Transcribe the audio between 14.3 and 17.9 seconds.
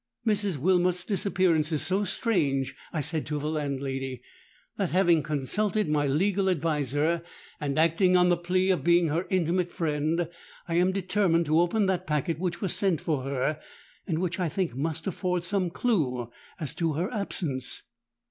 I think must afford some clue to her absence.'